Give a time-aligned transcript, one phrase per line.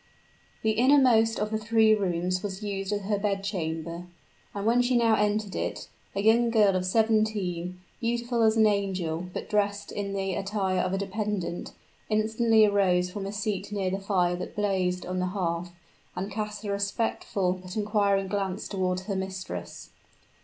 [0.63, 4.05] The innermost of the three rooms was used as her bed chamber,
[4.51, 9.27] and when she now entered it, a young girl of seventeen, beautiful as an angel,
[9.31, 11.73] but dressed in the attire of a dependent,
[12.09, 15.69] instantly arose from a seat near the fire that blazed on the hearth,
[16.15, 19.91] and cast a respectful but inquiring glance toward her mistress.